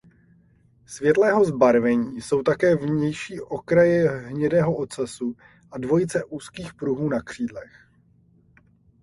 [0.85, 5.35] Světlého zbarvení jsou také vnější okraje hnědého ocasu
[5.71, 7.89] a dvojice úzkých pruhů na křídlech.